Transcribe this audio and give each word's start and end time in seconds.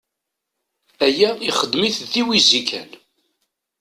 Aya 1.05 1.29
ixdem-it 1.49 1.97
d 2.03 2.07
tiwizi 2.11 2.61
kan. 2.69 2.89